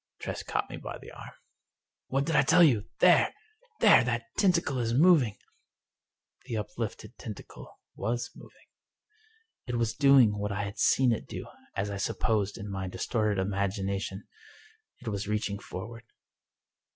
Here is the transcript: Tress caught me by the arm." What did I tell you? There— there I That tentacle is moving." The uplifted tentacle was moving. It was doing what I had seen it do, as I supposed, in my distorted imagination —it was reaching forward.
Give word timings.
Tress 0.17 0.41
caught 0.41 0.67
me 0.67 0.77
by 0.77 0.97
the 0.97 1.11
arm." 1.11 1.29
What 2.07 2.25
did 2.25 2.35
I 2.35 2.41
tell 2.41 2.63
you? 2.63 2.89
There— 3.01 3.31
there 3.81 3.97
I 3.99 4.03
That 4.03 4.23
tentacle 4.35 4.79
is 4.79 4.95
moving." 4.95 5.37
The 6.45 6.57
uplifted 6.57 7.19
tentacle 7.19 7.79
was 7.93 8.31
moving. 8.35 8.65
It 9.67 9.75
was 9.75 9.93
doing 9.93 10.35
what 10.39 10.51
I 10.51 10.63
had 10.63 10.79
seen 10.79 11.11
it 11.11 11.27
do, 11.27 11.45
as 11.75 11.91
I 11.91 11.97
supposed, 11.97 12.57
in 12.57 12.67
my 12.67 12.87
distorted 12.87 13.39
imagination 13.39 14.23
—it 14.99 15.07
was 15.09 15.27
reaching 15.27 15.59
forward. 15.59 16.03